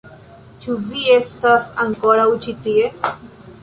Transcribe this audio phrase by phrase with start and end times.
[0.63, 2.93] Ĉu vi estas ankoraŭ ĉi tie?